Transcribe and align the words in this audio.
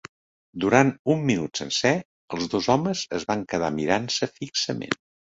Durant 0.61 0.87
un 1.15 1.19
minut 1.25 1.59
sencer, 1.59 1.91
els 2.37 2.47
dos 2.53 2.69
homes 2.75 3.03
es 3.19 3.27
van 3.33 3.43
quedar 3.53 3.69
mirant-se 3.75 4.29
fixament. 4.39 4.97